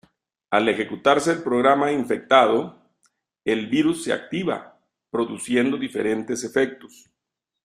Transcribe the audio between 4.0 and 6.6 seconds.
se activa, produciendo diferentes